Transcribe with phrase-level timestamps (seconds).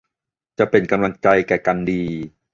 [0.57, 2.03] จะเป็นกำลังใจแก่กันดี